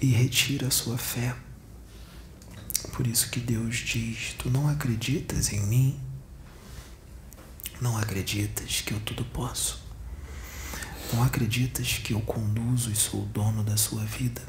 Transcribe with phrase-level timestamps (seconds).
[0.00, 1.36] e retira a sua fé.
[2.92, 6.00] Por isso que Deus diz: Tu não acreditas em mim?
[7.80, 9.82] Não acreditas que eu tudo posso?
[11.12, 14.42] Não acreditas que eu conduzo e sou o dono da sua vida?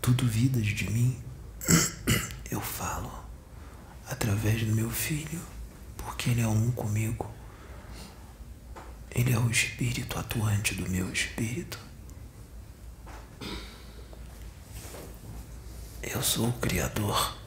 [0.00, 1.18] Tu duvidas de mim?
[2.50, 3.10] Eu falo
[4.08, 5.40] através do meu filho,
[5.96, 7.30] porque ele é um comigo.
[9.10, 11.91] Ele é o espírito atuante do meu espírito.
[16.14, 17.38] Eu sou o Criador.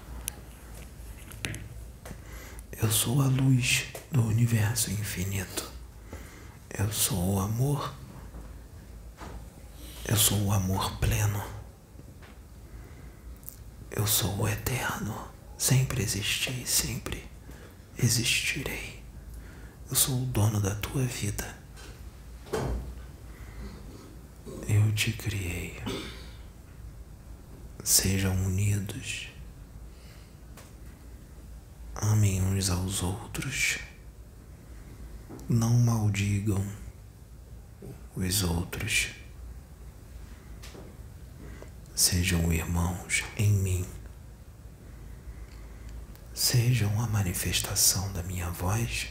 [2.81, 5.71] Eu sou a luz do universo infinito.
[6.75, 7.93] Eu sou o amor.
[10.07, 11.43] Eu sou o amor pleno.
[13.91, 15.15] Eu sou o eterno.
[15.55, 17.23] Sempre existi, sempre
[17.99, 19.03] existirei.
[19.87, 21.55] Eu sou o dono da tua vida.
[24.67, 25.79] Eu te criei.
[27.85, 29.27] Sejam unidos.
[31.93, 33.77] Amem uns aos outros.
[35.47, 36.65] Não maldigam
[38.15, 39.09] os outros.
[41.93, 43.85] Sejam irmãos em mim.
[46.33, 49.09] Sejam a manifestação da minha voz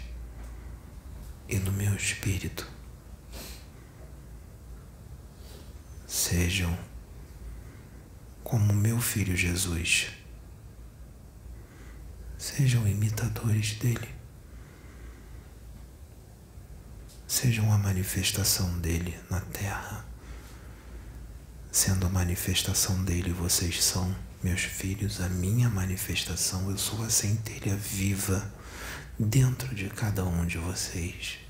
[1.48, 2.69] e do meu espírito.
[6.09, 6.77] Sejam
[8.55, 10.12] como meu filho Jesus.
[12.38, 14.08] Sejam imitadores dele.
[17.27, 20.06] Sejam a manifestação dele na terra.
[21.72, 26.70] Sendo a manifestação dele, vocês são meus filhos, a minha manifestação.
[26.70, 28.55] Eu sou a centelha viva
[29.19, 31.44] dentro de cada um de vocês.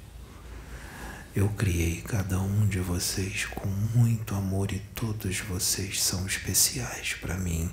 [1.34, 7.36] Eu criei cada um de vocês com muito amor e todos vocês são especiais para
[7.36, 7.68] mim.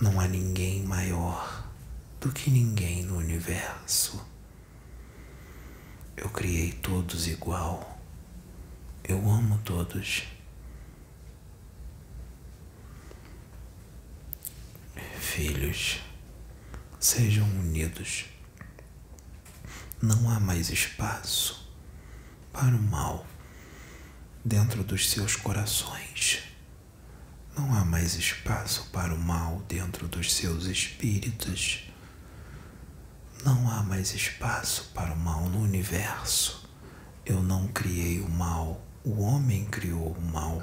[0.00, 1.70] Não há ninguém maior
[2.20, 4.20] do que ninguém no universo.
[6.16, 8.00] Eu criei todos igual.
[9.04, 10.24] Eu amo todos.
[15.20, 16.00] Filhos,
[16.98, 18.24] sejam unidos.
[20.02, 21.63] Não há mais espaço
[22.54, 23.26] para o mal
[24.44, 26.40] dentro dos seus corações.
[27.58, 31.90] Não há mais espaço para o mal dentro dos seus espíritos.
[33.44, 36.70] Não há mais espaço para o mal no universo.
[37.26, 40.62] Eu não criei o mal, o homem criou o mal.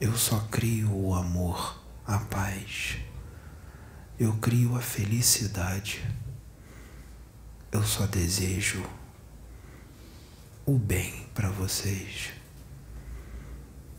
[0.00, 2.96] Eu só crio o amor, a paz.
[4.18, 6.04] Eu crio a felicidade.
[7.70, 8.84] Eu só desejo
[10.64, 12.30] o bem para vocês.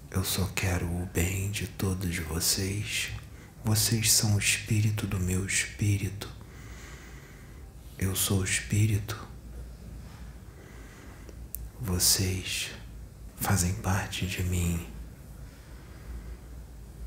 [0.09, 3.12] Eu só quero o bem de todos vocês.
[3.66, 6.29] Vocês são o espírito do meu espírito.
[7.97, 9.28] Eu sou o espírito.
[11.81, 12.72] Vocês
[13.35, 14.88] fazem parte de mim.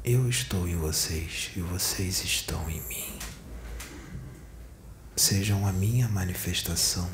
[0.05, 3.19] Eu estou em vocês e vocês estão em mim.
[5.17, 7.11] Sejam a minha manifestação.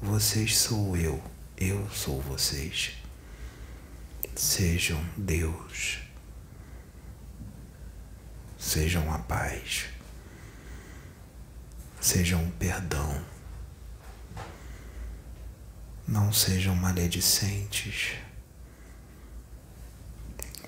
[0.00, 1.22] Vocês sou eu,
[1.56, 2.92] eu sou vocês.
[4.34, 5.98] Sejam Deus.
[8.58, 9.86] Sejam a paz.
[12.00, 13.24] Sejam o perdão.
[16.06, 18.12] Não sejam maledicentes.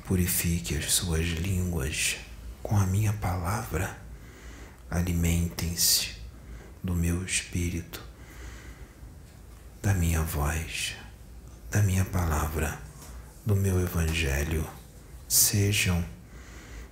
[0.06, 2.16] Purifique as suas línguas
[2.62, 4.00] com a minha palavra.
[4.90, 6.16] Alimentem-se
[6.82, 8.02] do meu espírito,
[9.80, 10.96] da minha voz,
[11.70, 12.78] da minha palavra,
[13.46, 14.66] do meu evangelho.
[15.28, 16.04] Sejam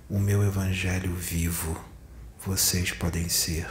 [0.09, 1.83] o meu evangelho vivo.
[2.45, 3.67] Vocês podem ser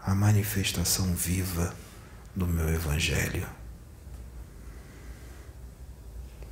[0.00, 1.74] a manifestação viva
[2.34, 3.46] do meu evangelho.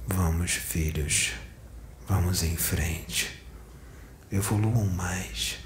[0.07, 1.35] Vamos, filhos,
[2.09, 3.45] vamos em frente.
[4.31, 5.59] Evoluam mais.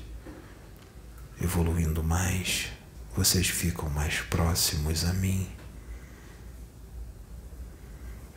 [1.40, 2.68] Evoluindo mais,
[3.16, 5.50] vocês ficam mais próximos a mim.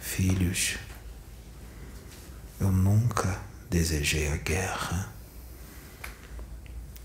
[0.06, 0.78] Filhos,
[2.58, 5.12] eu nunca desejei a guerra.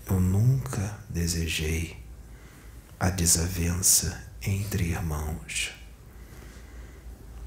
[0.09, 2.01] Eu nunca desejei
[2.97, 5.73] a desavença entre irmãos.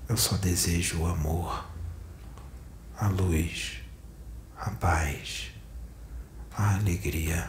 [0.07, 1.67] Eu só desejo o amor,
[2.99, 3.81] a luz,
[4.59, 5.51] a paz,
[6.51, 7.49] a alegria,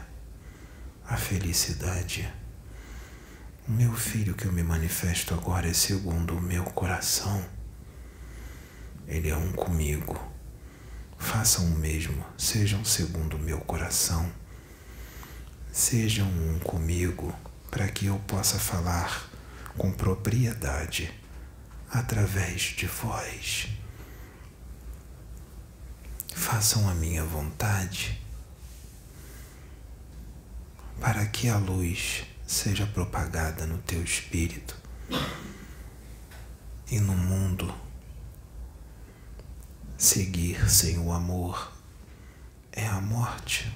[1.06, 2.32] a felicidade.
[3.68, 7.55] O meu filho que eu me manifesto agora é segundo o meu coração.
[9.08, 10.20] Ele é um comigo.
[11.18, 14.32] Façam o mesmo, sejam segundo o meu coração.
[15.72, 17.34] Sejam um comigo
[17.70, 19.30] para que eu possa falar
[19.78, 21.14] com propriedade
[21.90, 23.68] através de vós.
[26.34, 28.22] Façam a minha vontade
[31.00, 34.76] para que a luz seja propagada no teu espírito
[36.90, 37.85] e no mundo.
[40.06, 41.76] Seguir sem o amor
[42.72, 43.76] é a morte,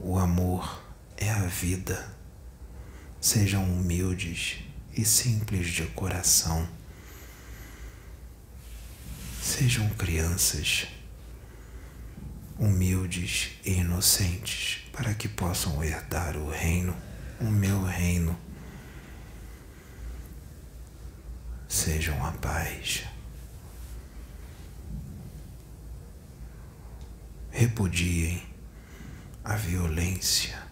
[0.00, 0.82] o amor
[1.14, 2.10] é a vida.
[3.20, 4.60] Sejam humildes
[4.96, 6.66] e simples de coração.
[9.42, 10.86] Sejam crianças
[12.58, 16.96] humildes e inocentes para que possam herdar o reino,
[17.38, 18.34] o meu reino.
[21.68, 23.04] Sejam a paz.
[27.58, 28.42] Repudiem
[29.42, 30.62] a violência.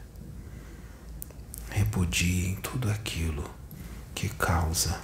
[1.70, 3.50] Repudiem tudo aquilo
[4.14, 5.00] que causa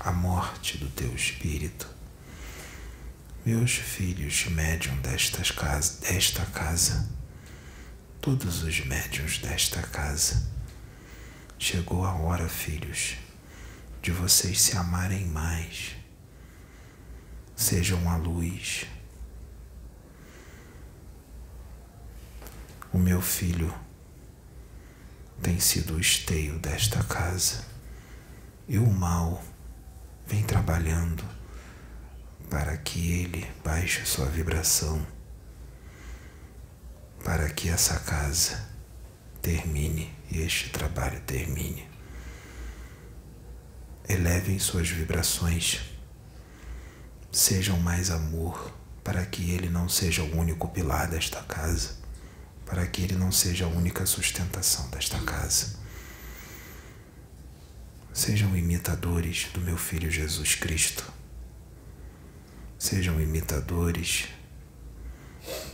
[0.00, 1.88] a morte do teu espírito.
[3.46, 7.08] Meus filhos médium destas casa, desta casa,
[8.20, 10.50] todos os médiuns desta casa,
[11.60, 13.14] chegou a hora, filhos,
[14.02, 15.92] de vocês se amarem mais.
[17.54, 18.84] Sejam a luz.
[22.92, 23.72] O meu filho
[25.42, 27.64] tem sido o esteio desta casa.
[28.66, 29.42] E o mal
[30.26, 31.24] vem trabalhando
[32.50, 35.06] para que ele baixe sua vibração,
[37.24, 38.68] para que essa casa
[39.42, 41.86] termine e este trabalho termine.
[44.08, 45.80] Elevem suas vibrações,
[47.30, 48.74] sejam mais amor,
[49.04, 51.97] para que ele não seja o único pilar desta casa,
[52.68, 55.78] para que ele não seja a única sustentação desta casa.
[58.12, 61.02] Sejam imitadores do meu Filho Jesus Cristo.
[62.78, 64.28] Sejam imitadores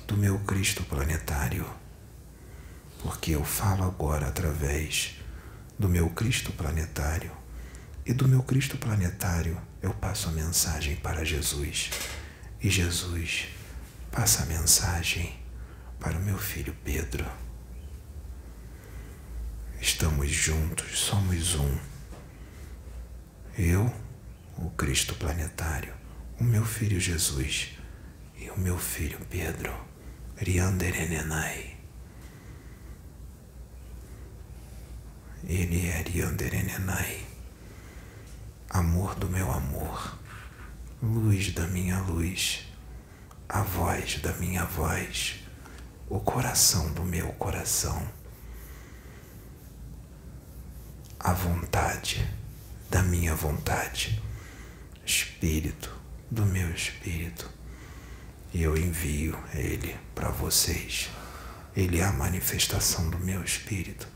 [0.06, 1.69] do meu Cristo planetário,
[3.02, 5.17] porque eu falo agora através
[5.76, 7.32] do meu Cristo planetário.
[8.06, 11.91] E do meu Cristo planetário eu passo a mensagem para Jesus.
[12.62, 13.49] E Jesus
[14.12, 15.44] passa a mensagem
[15.99, 17.26] para o meu filho Pedro.
[19.81, 21.79] Estamos juntos, somos um.
[23.56, 23.93] Eu,
[24.56, 26.05] o Cristo planetário
[26.38, 27.79] o meu filho Jesus
[28.37, 29.73] e o meu filho Pedro,
[30.37, 31.76] Rianderenenai.
[35.46, 37.25] Ele é Rianderenenai,
[38.70, 40.19] amor do meu amor,
[41.02, 42.67] luz da minha luz,
[43.49, 45.44] a voz da minha voz,
[46.09, 48.06] o coração do meu coração,
[51.19, 52.29] a vontade
[52.91, 54.23] da minha vontade,
[55.05, 55.95] Espírito
[56.31, 57.51] do meu espírito
[58.55, 61.11] e eu envio ele para vocês.
[61.77, 64.09] Ele é a manifestação do meu espírito,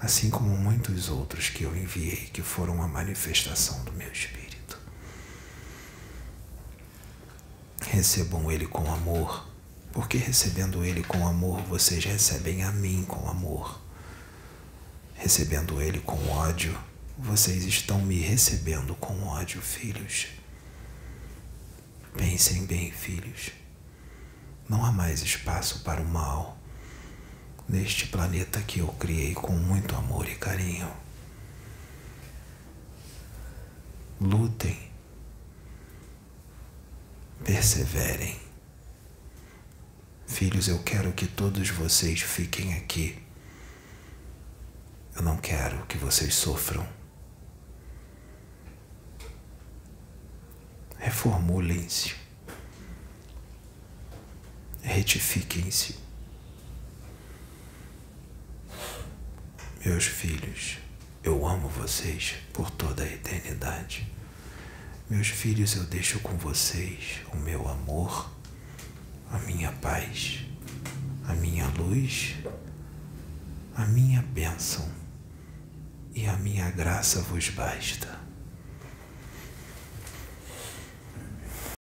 [0.00, 4.78] assim como muitos outros que eu enviei que foram a manifestação do meu espírito.
[7.82, 9.46] Recebam ele com amor,
[9.98, 13.80] porque recebendo ele com amor, vocês recebem a mim com amor.
[15.16, 16.78] Recebendo ele com ódio,
[17.18, 20.28] vocês estão me recebendo com ódio, filhos.
[22.16, 23.50] Pensem bem, filhos.
[24.68, 26.56] Não há mais espaço para o mal
[27.68, 30.92] neste planeta que eu criei com muito amor e carinho.
[34.20, 34.78] Lutem.
[37.44, 38.47] Perseverem.
[40.28, 43.20] Filhos, eu quero que todos vocês fiquem aqui.
[45.16, 46.86] Eu não quero que vocês sofram.
[50.98, 52.14] reformulem-se,
[54.82, 55.96] retifiquem-se.
[59.84, 60.78] Meus filhos,
[61.22, 64.06] eu amo vocês por toda a eternidade.
[65.08, 68.30] Meus filhos, eu deixo com vocês o meu amor,
[69.32, 70.40] a minha paz,
[71.26, 72.36] a minha luz,
[73.76, 74.88] a minha bênção
[76.14, 78.17] e a minha graça vos basta.